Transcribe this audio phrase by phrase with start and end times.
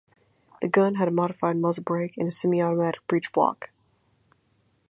[0.61, 3.69] The gun had a modified muzzle brake and a semi-automatic breech block.